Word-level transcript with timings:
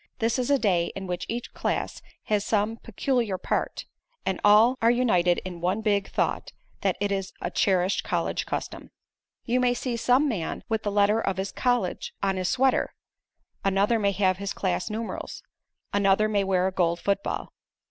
This 0.17 0.39
is 0.39 0.49
a 0.49 0.57
day 0.57 0.91
in 0.95 1.05
which 1.05 1.27
each 1.29 1.53
class 1.53 2.01
has 2.23 2.43
some 2.43 2.77
peculiar 2.77 3.37
part, 3.37 3.85
and 4.25 4.41
all 4.43 4.79
are 4.81 4.89
united 4.89 5.37
in 5.45 5.53
the 5.53 5.59
one 5.59 5.81
big 5.81 6.09
thought 6.09 6.53
that 6.81 6.97
it 6.99 7.11
is 7.11 7.33
a 7.39 7.51
cherished 7.51 8.03
college 8.03 8.47
custom. 8.47 8.89
You 9.45 9.59
may 9.59 9.75
see 9.75 9.95
some 9.95 10.27
man 10.27 10.63
with 10.67 10.81
the 10.81 10.91
letter 10.91 11.19
of 11.21 11.37
his 11.37 11.51
college 11.51 12.15
on 12.23 12.37
his 12.37 12.49
sweater, 12.49 12.95
another 13.63 13.99
may 13.99 14.11
have 14.13 14.37
his 14.37 14.53
class 14.53 14.89
numerals, 14.89 15.43
another 15.93 16.27
may 16.27 16.43
wear 16.43 16.65
a 16.65 16.71
gold 16.71 16.99
football. 16.99 17.53